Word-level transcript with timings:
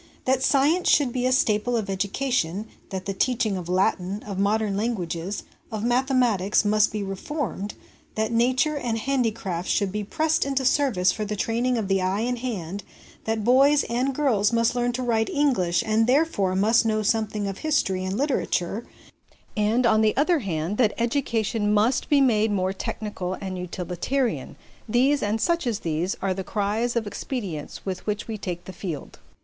That 0.25 0.41
science 0.41 0.89
should 0.89 1.13
be 1.13 1.27
a 1.27 1.31
staple 1.31 1.77
of 1.77 1.87
education, 1.87 2.65
that 2.89 3.05
the 3.05 3.13
teaching 3.13 3.55
of 3.55 3.69
Latin, 3.69 4.23
of 4.23 4.39
modern 4.39 4.75
languages, 4.75 5.43
ot 5.71 5.83
mathematics, 5.83 6.65
must 6.65 6.91
be 6.91 7.03
reformed, 7.03 7.75
that 8.15 8.31
nature 8.31 8.75
and 8.75 8.97
handicrafts 8.97 9.69
should 9.71 9.91
be 9.91 10.03
pressed 10.03 10.43
into 10.43 10.65
service 10.65 11.11
for 11.11 11.23
the 11.23 11.35
training 11.35 11.77
of 11.77 11.87
the 11.87 12.01
eye 12.01 12.21
and 12.21 12.39
hand, 12.39 12.81
that 13.25 13.43
boys 13.43 13.83
and 13.91 14.15
girls 14.15 14.51
must 14.51 14.73
learn 14.73 14.91
to 14.93 15.03
write 15.03 15.29
English 15.29 15.83
and 15.85 16.07
therefore 16.07 16.55
must 16.55 16.83
know 16.83 17.03
something 17.03 17.45
of 17.47 17.59
history 17.59 18.03
and 18.03 18.17
literature; 18.17 18.87
and, 19.55 19.85
on 19.85 20.01
the 20.01 20.17
other 20.17 20.39
hand, 20.39 20.79
that 20.79 20.95
education 20.97 21.71
must 21.71 22.09
be 22.09 22.21
made 22.21 22.49
more 22.51 22.73
technical 22.73 23.35
and 23.35 23.59
utilitarian 23.59 24.55
these, 24.89 25.21
and 25.21 25.39
such 25.39 25.67
as 25.67 25.81
these, 25.81 26.15
are 26.23 26.33
the 26.33 26.43
cries 26.43 26.95
of 26.95 27.05
expedience 27.05 27.85
with 27.85 28.07
which 28.07 28.27
we 28.27 28.35
take 28.35 28.65
the 28.65 28.73
field. 28.73 29.19